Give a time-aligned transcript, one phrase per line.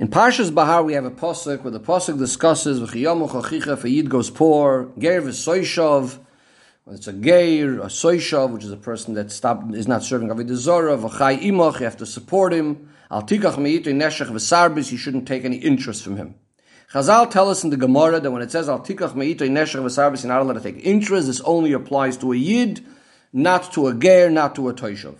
[0.00, 4.30] In Parshas Bahar, we have a posuk where the posuk discusses v'chiyamu chachicha fayid goes
[4.30, 6.18] poor, ger v'soishov,
[6.88, 10.54] it's a geir, a soishov, which is a person that stopped, is not serving avodah
[10.54, 15.26] zora, v'chai imach, you have to support him, al tikach meitri neshech v'sarbis, you shouldn't
[15.26, 16.36] take any interest from him.
[16.92, 20.22] Chazal tell us in the Gemara that when it says al tikach meitri neshech v'sarbis,
[20.22, 22.86] you're not allowed to take interest, this only applies to a yid,
[23.32, 25.16] not to a ger, not to a toishov.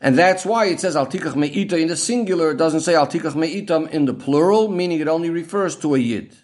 [0.00, 3.06] And that's why it says al tikach me'ita in the singular, it doesn't say al
[3.06, 6.36] tikach me'itam in the plural, meaning it only refers to a yid.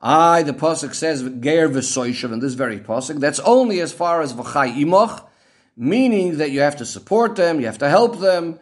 [0.00, 3.18] I, the pasuk says ger v'soishav in this very pasuk.
[3.18, 5.26] That's only as far as v'chai imach,
[5.76, 8.60] meaning that you have to support them, you have to help them,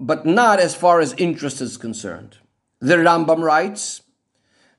[0.00, 2.38] but not as far as interest is concerned.
[2.80, 4.02] The Rambam writes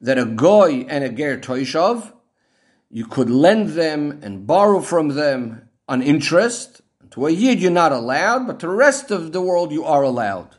[0.02, 2.12] that a goy and a ger toishav,
[2.90, 6.82] you could lend them and borrow from them on interest,
[7.16, 10.04] to a Yid, you're not allowed, but to the rest of the world, you are
[10.04, 10.50] allowed.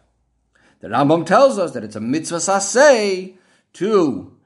[0.80, 3.34] The Rambam tells us that it's a mitzvah saseh
[3.74, 4.36] to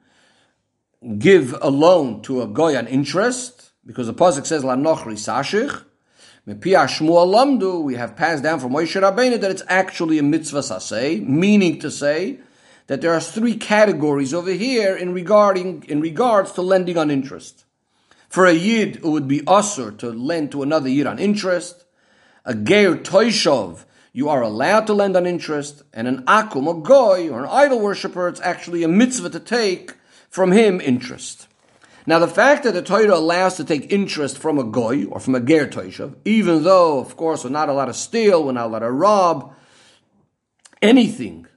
[1.17, 5.85] give a loan to a goy on interest, because the pasuk says la nochri sashich.
[6.45, 11.89] We have passed down from Moshe Rabbeinu that it's actually a mitzvah saseh, meaning to
[11.89, 12.41] say
[12.87, 17.63] that there are three categories over here in regarding in regards to lending on interest.
[18.27, 21.85] For a yid, it would be usur to lend to another yid on interest
[22.45, 27.29] a ger toishov, you are allowed to lend on interest, and an akum, a goy,
[27.29, 29.93] or an idol worshipper, it's actually a mitzvah to take
[30.29, 31.47] from him interest.
[32.05, 35.35] Now, the fact that the Torah allows to take interest from a goy or from
[35.35, 38.79] a ger toishav, even though, of course, we're not allowed to steal, we're not allowed
[38.79, 39.53] to rob,
[40.81, 41.47] anything,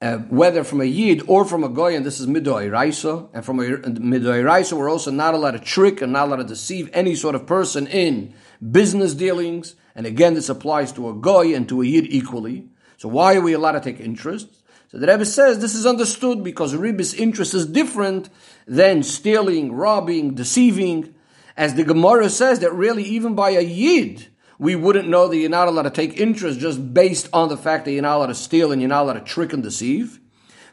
[0.00, 3.44] uh, whether from a yid or from a goy, and this is midoy raisa, and
[3.44, 6.88] from a midoy raisa, we're also not allowed to trick and not allowed to deceive
[6.92, 8.32] any sort of person in
[8.70, 12.68] business dealings, and again, this applies to a goy and to a yid equally.
[12.96, 14.48] So why are we allowed to take interest?
[14.90, 18.28] So the Rebbe says this is understood because ribis interest is different
[18.66, 21.14] than stealing, robbing, deceiving.
[21.56, 24.28] As the Gemara says that really even by a yid,
[24.58, 27.86] we wouldn't know that you're not allowed to take interest just based on the fact
[27.86, 30.20] that you're not allowed to steal and you're not allowed to trick and deceive.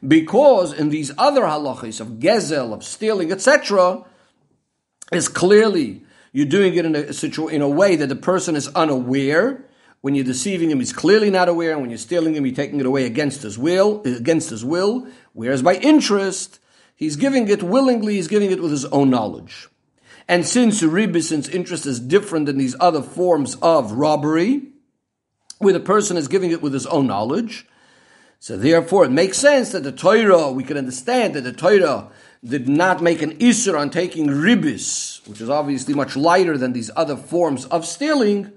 [0.05, 4.03] Because in these other halachas of gezel, of stealing, etc.,
[5.11, 9.65] is clearly you're doing it in a in a way that the person is unaware.
[10.01, 12.79] When you're deceiving him, he's clearly not aware, and when you're stealing him, you're taking
[12.79, 15.07] it away against his will, against his will.
[15.33, 16.59] Whereas by interest,
[16.95, 19.67] he's giving it willingly, he's giving it with his own knowledge.
[20.29, 24.61] And since ribis, since interest is different than these other forms of robbery,
[25.57, 27.67] where the person is giving it with his own knowledge,
[28.39, 32.09] so therefore it makes sense that the Torah, we can understand that the Torah
[32.43, 36.91] did not make an isur on taking ribis, which is obviously much lighter than these
[36.95, 38.51] other forms of stealing,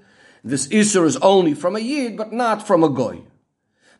[0.44, 3.22] this isur is only from a yid, but not from a goy.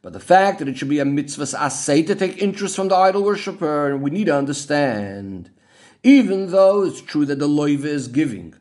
[0.02, 2.96] But the fact that it should be a mitzvah asay to take interest from the
[2.96, 5.50] idol worshiper, we need to understand.
[6.02, 8.54] Even though it's true that the loiva is giving,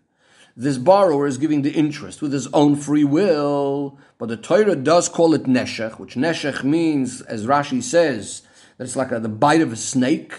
[0.55, 5.09] this borrower is giving the interest with his own free will, but the Torah does
[5.09, 8.43] call it neshech, which neshech means, as Rashi says,
[8.77, 10.33] that it's like a, the bite of a snake.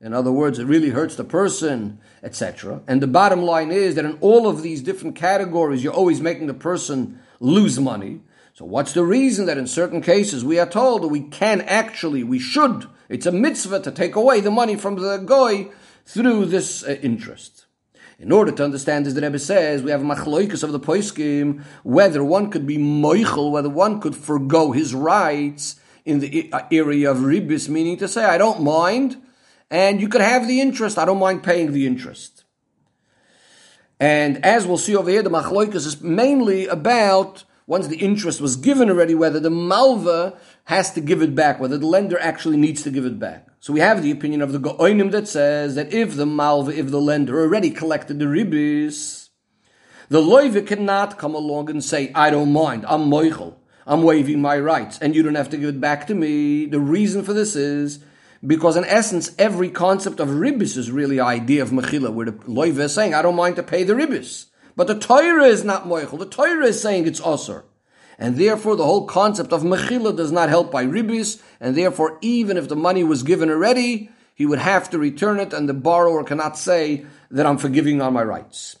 [0.00, 2.82] In other words, it really hurts the person, etc.
[2.86, 6.46] And the bottom line is that in all of these different categories, you're always making
[6.46, 8.20] the person lose money.
[8.54, 12.22] So what's the reason that in certain cases we are told that we can actually,
[12.22, 15.68] we should, it's a mitzvah to take away the money from the goy
[16.04, 17.66] through this uh, interest.
[18.20, 22.22] In order to understand this, the Rebbe says we have machloikus of the poiskim whether
[22.22, 27.18] one could be moichel, whether one could forego his rights in the uh, area of
[27.18, 29.22] ribis, meaning to say I don't mind
[29.70, 30.98] and you could have the interest.
[30.98, 32.44] I don't mind paying the interest.
[34.00, 38.56] And as we'll see over here, the machloikas is mainly about once the interest was
[38.56, 42.82] given already, whether the malva has to give it back, whether the lender actually needs
[42.82, 43.46] to give it back.
[43.60, 46.90] So we have the opinion of the go'onim that says that if the malva, if
[46.90, 49.28] the lender already collected the ribis,
[50.08, 53.56] the loiva cannot come along and say, I don't mind, I'm moichel,
[53.86, 56.64] I'm waiving my rights, and you don't have to give it back to me.
[56.64, 57.98] The reason for this is
[58.46, 62.80] because in essence, every concept of ribis is really idea of mechila, where the loiva
[62.80, 64.46] is saying, I don't mind to pay the ribis.
[64.76, 66.18] But the Torah is not moichel.
[66.18, 67.64] The Torah is saying it's osir.
[68.16, 72.56] And therefore, the whole concept of mechila does not help by ribis, and therefore, even
[72.56, 76.22] if the money was given already, he would have to return it, and the borrower
[76.22, 78.76] cannot say that I'm forgiving on my rights.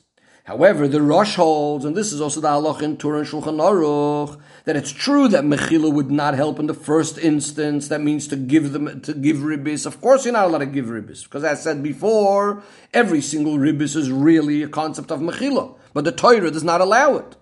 [0.48, 4.40] However, the Rosh holds, and this is also the halach in Torah and Shulchan Aruch,
[4.64, 7.88] that it's true that mechila would not help in the first instance.
[7.88, 9.84] That means to give them to give ribis.
[9.84, 12.62] Of course, you're not allowed to give ribis because, as I said before,
[12.94, 17.16] every single ribis is really a concept of mechila, but the Torah does not allow
[17.16, 17.36] it.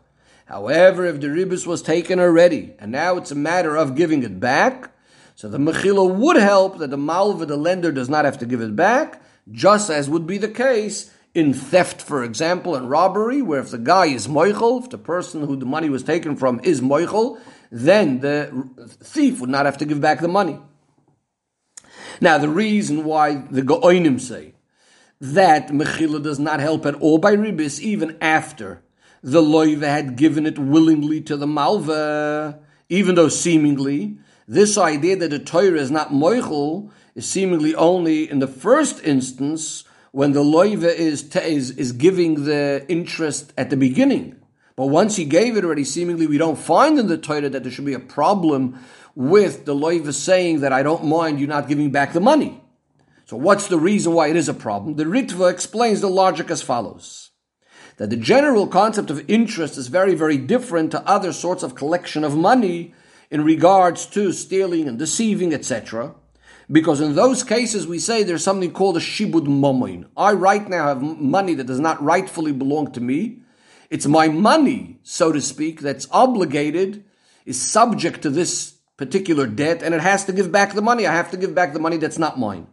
[0.46, 4.40] However, if the ribis was taken already and now it's a matter of giving it
[4.40, 4.90] back,
[5.36, 8.62] So the Mechila would help that the Malva, the lender, does not have to give
[8.62, 13.60] it back, just as would be the case in theft, for example, and robbery, where
[13.60, 16.80] if the guy is moichel, if the person who the money was taken from is
[16.80, 17.38] moichel,
[17.70, 18.50] then the
[19.02, 20.58] thief would not have to give back the money.
[22.22, 24.54] Now, the reason why the Go'oinim say
[25.20, 28.82] that Mechila does not help at all by ribis, even after
[29.22, 34.16] the loiva had given it willingly to the malva, even though seemingly
[34.48, 39.84] this idea that the Torah is not moichel is seemingly only in the first instance
[40.16, 44.34] when the loiva is, is, is giving the interest at the beginning.
[44.74, 47.70] But once he gave it already, seemingly we don't find in the Torah that there
[47.70, 48.82] should be a problem
[49.14, 52.62] with the loiva saying that I don't mind you not giving back the money.
[53.26, 54.96] So what's the reason why it is a problem?
[54.96, 57.32] The Ritva explains the logic as follows.
[57.98, 62.24] That the general concept of interest is very, very different to other sorts of collection
[62.24, 62.94] of money
[63.30, 66.14] in regards to stealing and deceiving, etc.
[66.70, 70.06] Because in those cases, we say there's something called a shibud momoin.
[70.16, 73.38] I right now have money that does not rightfully belong to me.
[73.88, 77.04] It's my money, so to speak, that's obligated,
[77.44, 81.06] is subject to this particular debt, and it has to give back the money.
[81.06, 82.66] I have to give back the money that's not mine.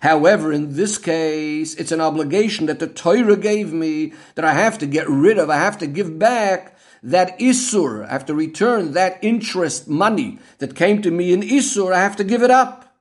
[0.00, 4.78] However, in this case, it's an obligation that the Torah gave me that I have
[4.78, 5.50] to get rid of.
[5.50, 10.76] I have to give back that Isur, I have to return that interest money that
[10.76, 12.96] came to me in Isur, I have to give it up.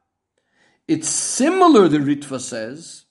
[0.87, 3.05] It's similar, the Ritva says,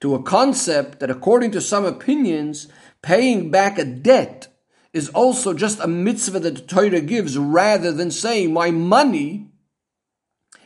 [0.00, 2.68] to a concept that according to some opinions,
[3.02, 4.48] paying back a debt
[4.92, 9.48] is also just a mitzvah that the Torah gives rather than saying my money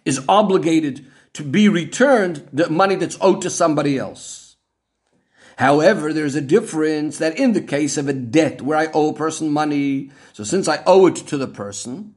[0.05, 4.48] is obligated to be returned, the money that's owed to somebody else.
[5.59, 9.13] However, there's a difference that in the case of a debt where I owe a
[9.13, 12.15] person money, so since I owe it to the person,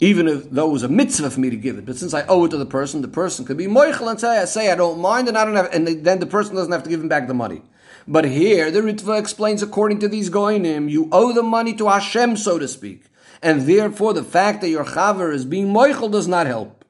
[0.00, 2.26] even if though it was a mitzvah for me to give it, but since I
[2.26, 4.74] owe it to the person, the person could be moichel and say, I say I
[4.74, 7.08] don't mind, and I don't have, and then the person doesn't have to give him
[7.08, 7.62] back the money.
[8.08, 12.36] But here, the Ritva explains according to these goinim, you owe the money to Hashem,
[12.36, 13.04] so to speak,
[13.42, 16.83] and therefore the fact that your chaver is being moichel does not help.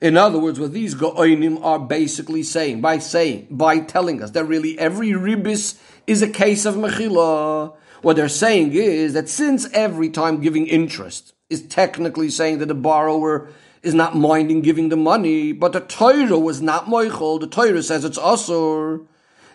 [0.00, 4.44] In other words, what these Go'onim are basically saying, by saying, by telling us that
[4.44, 10.08] really every ribis is a case of Mechila, what they're saying is that since every
[10.08, 13.50] time giving interest is technically saying that the borrower
[13.82, 18.04] is not minding giving the money, but the Torah was not moichel, the Torah says
[18.04, 19.06] it's asur,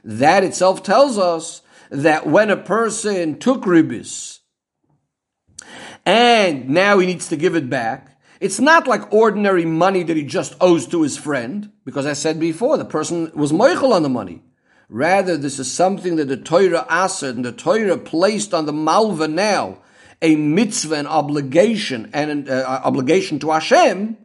[0.04, 4.40] that itself tells us that when a person took ribis
[6.06, 8.15] and now he needs to give it back,
[8.46, 12.40] it's not like ordinary money that he just owes to his friend, because I said
[12.40, 14.44] before, the person was moichel on the money.
[14.88, 19.28] Rather, this is something that the Torah asked and the Torah placed on the Malva
[19.28, 19.80] now,
[20.22, 24.16] a mitzvah, an obligation, and an uh, obligation to Hashem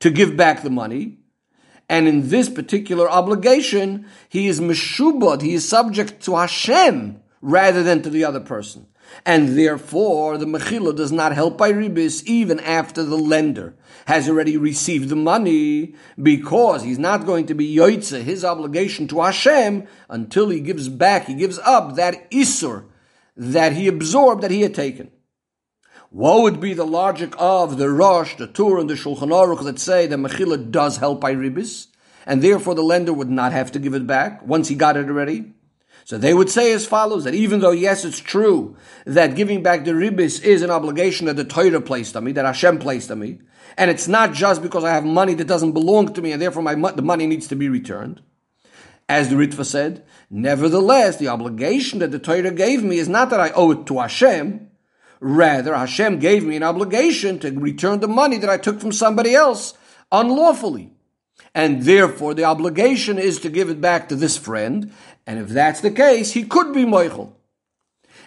[0.00, 1.20] to give back the money.
[1.88, 8.02] And in this particular obligation, he is meshubad, he is subject to Hashem rather than
[8.02, 8.86] to the other person
[9.24, 13.74] and therefore the mechila does not help by ribis even after the lender
[14.06, 19.20] has already received the money because he's not going to be yoitze his obligation to
[19.20, 22.86] Hashem until he gives back, he gives up that isur
[23.36, 25.10] that he absorbed that he had taken.
[26.10, 29.78] What would be the logic of the Rosh, the Tur, and the Shulchan Aruch that
[29.78, 31.86] say that mechila does help by ribis,
[32.26, 35.06] and therefore the lender would not have to give it back once he got it
[35.06, 35.52] already?
[36.04, 38.76] So they would say as follows that even though, yes, it's true
[39.06, 42.44] that giving back the ribis is an obligation that the Torah placed on me, that
[42.44, 43.38] Hashem placed on me,
[43.76, 46.62] and it's not just because I have money that doesn't belong to me and therefore
[46.62, 48.22] my, the money needs to be returned.
[49.08, 53.40] As the Ritva said, nevertheless, the obligation that the Torah gave me is not that
[53.40, 54.68] I owe it to Hashem,
[55.18, 59.34] rather, Hashem gave me an obligation to return the money that I took from somebody
[59.34, 59.74] else
[60.12, 60.92] unlawfully.
[61.54, 64.92] And therefore, the obligation is to give it back to this friend,
[65.26, 67.32] and if that's the case, he could be Moichel.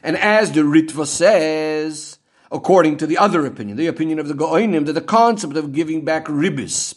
[0.03, 2.18] And as the Ritva says,
[2.51, 6.03] according to the other opinion, the opinion of the Goinim, that the concept of giving
[6.03, 6.96] back ribis,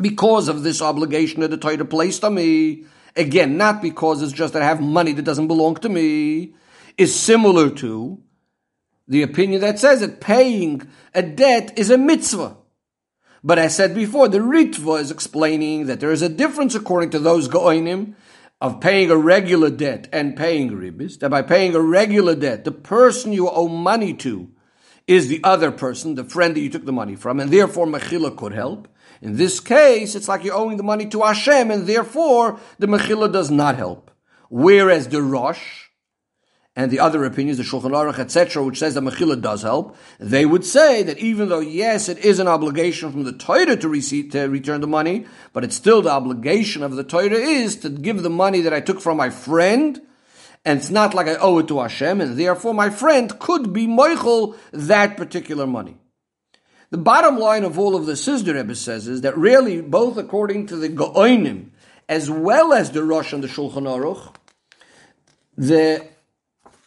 [0.00, 2.84] because of this obligation that the Torah placed on me,
[3.16, 6.54] again, not because it's just that I have money that doesn't belong to me,
[6.98, 8.22] is similar to
[9.08, 10.82] the opinion that says that paying
[11.14, 12.56] a debt is a mitzvah.
[13.44, 17.18] But I said before, the Ritva is explaining that there is a difference according to
[17.18, 18.14] those Goinim
[18.60, 22.70] of paying a regular debt and paying ribis, that by paying a regular debt, the
[22.70, 24.48] person you owe money to
[25.08, 28.36] is the other person, the friend that you took the money from, and therefore Mechila
[28.36, 28.86] could help.
[29.20, 33.32] In this case, it's like you're owing the money to Hashem, and therefore the Mechila
[33.32, 34.12] does not help.
[34.48, 35.88] Whereas the Rosh
[36.74, 40.46] and the other opinions, the Shulchan Aruch, etc., which says that Mechila does help, they
[40.46, 44.30] would say that even though, yes, it is an obligation from the Torah to, receive,
[44.30, 48.22] to return the money, but it's still the obligation of the Torah is to give
[48.22, 50.00] the money that I took from my friend,
[50.64, 53.86] and it's not like I owe it to Hashem, and therefore my friend could be
[53.86, 55.98] moichel that particular money.
[56.88, 60.68] The bottom line of all of this, Sister Rebbe says, is that really, both according
[60.68, 61.70] to the Go'onim,
[62.08, 64.34] as well as the Rosh and the Shulchan Aruch,
[65.56, 66.06] the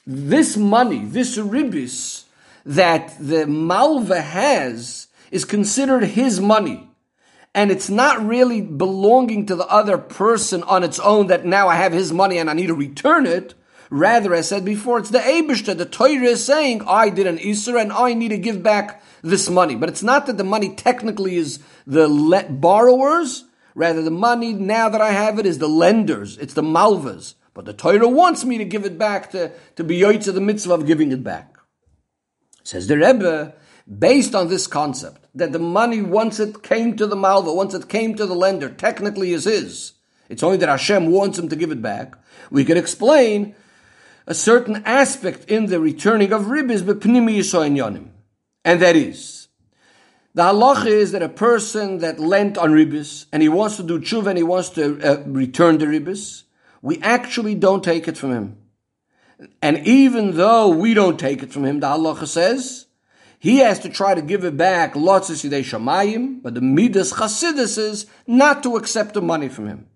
[0.05, 2.25] this money, this ribis
[2.65, 6.89] that the malva has is considered his money.
[7.53, 11.75] And it's not really belonging to the other person on its own that now I
[11.75, 13.53] have his money and I need to return it.
[13.89, 15.77] Rather, as I said before, it's the Abishta.
[15.77, 19.49] The Torah is saying, I did an Isra and I need to give back this
[19.49, 19.75] money.
[19.75, 23.45] But it's not that the money technically is the le- borrowers.
[23.73, 26.37] Rather, the money, now that I have it, is the lenders.
[26.37, 27.35] It's the malvas.
[27.55, 30.73] But the Torah wants me to give it back to, to be yoitza the mitzvah
[30.73, 31.55] of giving it back.
[32.63, 33.55] Says the Rebbe,
[33.87, 37.87] based on this concept, that the money, once it came to the malva, once it
[37.87, 39.93] came to the lender, technically is his.
[40.27, 42.15] It's only that Hashem wants him to give it back.
[42.51, 43.55] We can explain
[44.27, 48.09] a certain aspect in the returning of ribis, b'pnimi yonim.
[48.65, 49.47] And that is,
[50.33, 53.99] the halacha is that a person that lent on ribis, and he wants to do
[53.99, 56.44] tshuva and he wants to uh, return the ribis,
[56.81, 58.57] we actually don't take it from him.
[59.61, 62.85] And even though we don't take it from him, the halacha says,
[63.39, 67.13] he has to try to give it back, lots of sidei shamayim, but the midas
[67.13, 69.87] chasidus is not to accept the money from him.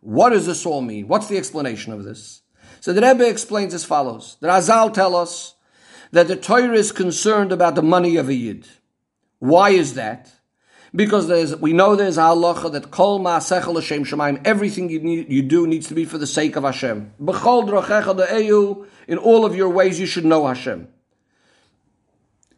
[0.00, 1.08] What does this all mean?
[1.08, 2.42] What's the explanation of this?
[2.80, 4.36] So the Rebbe explains as follows.
[4.40, 5.54] The Razal tell us
[6.12, 8.68] that the Torah is concerned about the money of a Yid.
[9.38, 10.32] Why is that?
[10.96, 15.30] Because there's, we know there's a halacha that kol ma'asechel Hashem shemaim, everything you, need,
[15.30, 17.12] you do needs to be for the sake of Hashem.
[17.22, 20.88] B'chol drochecha de'eyu, in all of your ways you should know Hashem.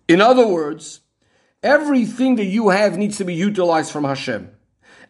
[0.06, 1.00] In other words,
[1.62, 4.52] everything that you have needs to be utilized from Hashem.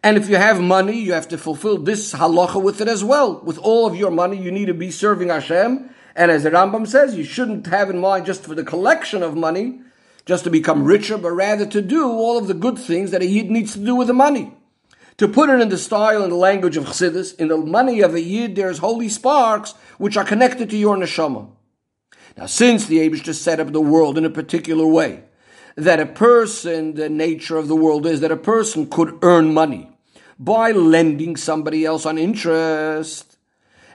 [0.03, 3.41] And if you have money, you have to fulfill this halacha with it as well.
[3.41, 5.89] With all of your money, you need to be serving Hashem.
[6.15, 9.35] And as the Rambam says, you shouldn't have in mind just for the collection of
[9.35, 9.81] money,
[10.29, 13.25] just to become richer, but rather to do all of the good things that a
[13.25, 14.53] Yid needs to do with the money.
[15.17, 18.13] To put it in the style and the language of Chassidus, in the money of
[18.13, 21.49] a Yid, there's holy sparks which are connected to your neshama.
[22.37, 25.23] Now, since the Abish set up the world in a particular way,
[25.75, 29.89] that a person, the nature of the world is that a person could earn money
[30.37, 33.39] by lending somebody else on interest.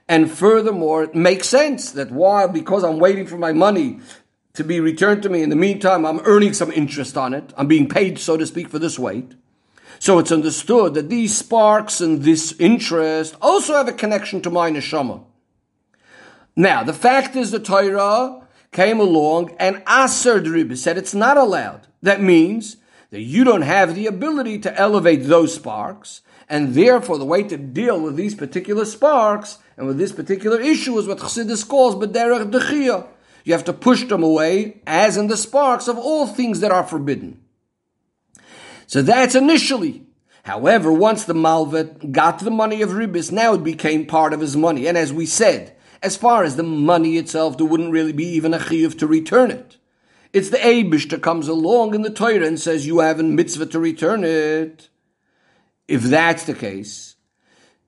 [0.09, 4.00] And furthermore, it makes sense that while, because I'm waiting for my money
[4.54, 5.42] to be returned to me.
[5.42, 7.52] In the meantime, I'm earning some interest on it.
[7.56, 9.32] I'm being paid, so to speak, for this weight.
[9.99, 14.70] So it's understood that these sparks and this interest also have a connection to my
[14.70, 15.25] neshama.
[16.54, 21.88] Now, the fact is the Torah came along and Aser Dribis said it's not allowed.
[22.02, 22.76] That means
[23.11, 27.56] that you don't have the ability to elevate those sparks, and therefore the way to
[27.56, 32.50] deal with these particular sparks and with this particular issue is what Chassidus calls B'derech
[32.50, 33.08] Dechiyah.
[33.45, 36.85] You have to push them away, as in the sparks of all things that are
[36.85, 37.43] forbidden.
[38.87, 40.07] So that's initially.
[40.45, 44.57] However, once the Malvet got the money of Ribis, now it became part of his
[44.57, 44.87] money.
[44.87, 48.53] And as we said, as far as the money itself, there wouldn't really be even
[48.53, 49.79] a chiyuv to return it.
[50.35, 53.67] It's the Abish that comes along in the Torah and says you have a mitzvah
[53.67, 54.89] to return it.
[55.87, 57.15] If that's the case,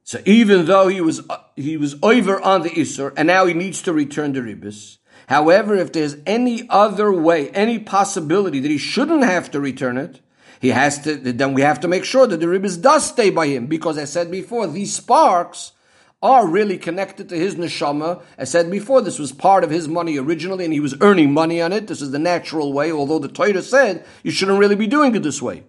[0.04, 1.22] so even though he was
[1.56, 5.74] he was over on the Isser and now he needs to return the Ribis, However,
[5.74, 10.20] if there's any other way, any possibility that he shouldn't have to return it,
[10.60, 13.46] he has to, then we have to make sure that the ribis does stay by
[13.46, 15.72] him, because I said before, these sparks
[16.22, 18.22] are really connected to his neshama.
[18.38, 21.60] As said before, this was part of his money originally, and he was earning money
[21.60, 21.88] on it.
[21.88, 25.22] This is the natural way, although the Torah said you shouldn't really be doing it
[25.22, 25.64] this way.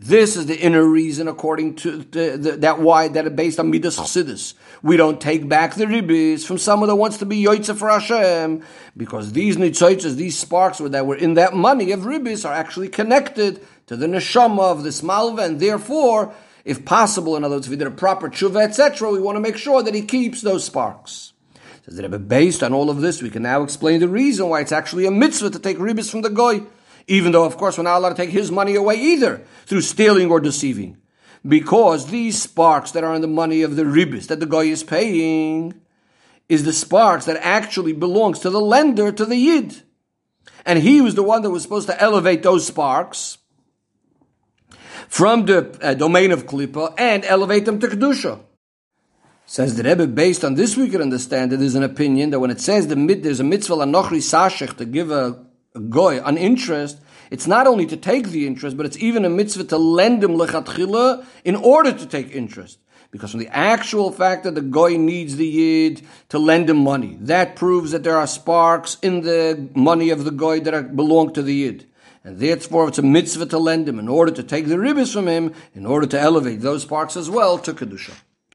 [0.00, 3.98] This is the inner reason, according to the, the, that why that based on midas
[3.98, 4.54] chassidus.
[4.80, 8.62] We don't take back the ribis from someone that wants to be yoitza for Hashem,
[8.96, 13.60] because these nitzoitzes, these sparks that were in that money of ribis, are actually connected
[13.88, 16.32] to the neshama of this malva, and therefore,
[16.64, 19.40] if possible, in other words, if we did a proper tshuva, etc., we want to
[19.40, 21.32] make sure that he keeps those sparks.
[21.84, 24.70] Says that based on all of this, we can now explain the reason why it's
[24.70, 26.60] actually a mitzvah to take ribis from the goy
[27.08, 30.30] even though, of course, we're not allowed to take his money away either through stealing
[30.30, 30.98] or deceiving.
[31.46, 34.84] Because these sparks that are in the money of the ribis that the guy is
[34.84, 35.80] paying
[36.48, 39.82] is the sparks that actually belongs to the lender, to the yid.
[40.66, 43.38] And he was the one that was supposed to elevate those sparks
[45.08, 48.40] from the uh, domain of Klippa and elevate them to Kedusha.
[49.46, 52.50] Says the Rebbe, based on this, we can understand that there's an opinion that when
[52.50, 55.47] it says the mid, there's a mitzvah anochri sashech to give a
[55.88, 56.98] goy an interest,
[57.30, 60.32] it's not only to take the interest, but it's even a mitzvah to lend him
[60.32, 62.78] lechatchila in order to take interest.
[63.10, 67.16] Because from the actual fact that the goy needs the yid to lend him money,
[67.22, 71.32] that proves that there are sparks in the money of the goy that are, belong
[71.32, 71.86] to the yid.
[72.22, 75.26] And therefore it's a mitzvah to lend him in order to take the ribbis from
[75.26, 78.12] him, in order to elevate those sparks as well to Kedusha.